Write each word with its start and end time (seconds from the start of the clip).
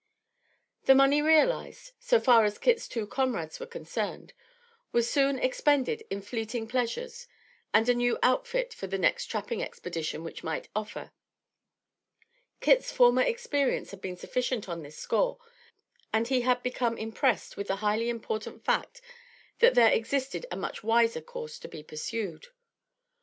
The 0.85 0.95
money 0.95 1.21
realized, 1.21 1.91
so 1.99 2.19
far 2.19 2.43
as 2.43 2.57
Kit's 2.57 2.87
two 2.87 3.05
comrades 3.05 3.59
were 3.59 3.67
concerned, 3.67 4.33
was 4.91 5.07
soon 5.07 5.37
expended 5.37 6.01
in 6.09 6.23
fleeting 6.23 6.67
pleasures 6.67 7.27
and 7.71 7.87
a 7.87 7.93
new 7.93 8.17
outfit 8.23 8.73
for 8.73 8.87
the 8.87 8.97
next 8.97 9.27
trapping 9.27 9.61
expedition 9.61 10.23
which 10.23 10.43
might 10.43 10.69
offer. 10.75 11.11
Kit's 12.61 12.91
former 12.91 13.21
experience 13.21 13.91
had 13.91 14.01
been 14.01 14.17
sufficient 14.17 14.67
on 14.67 14.81
this 14.81 14.97
score, 14.97 15.37
and 16.11 16.29
he 16.29 16.41
had 16.41 16.63
become 16.63 16.97
impressed 16.97 17.55
with 17.55 17.67
the 17.67 17.75
highly 17.85 18.09
important 18.09 18.65
fact 18.65 19.01
that 19.59 19.75
there 19.75 19.91
existed 19.93 20.47
a 20.49 20.55
much 20.57 20.83
wiser 20.83 21.21
course 21.21 21.59
to 21.59 21.67
be 21.67 21.83
pursued. 21.83 22.47